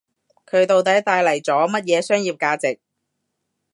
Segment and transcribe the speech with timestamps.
[0.47, 2.79] 佢到底帶嚟咗乜嘢商業價值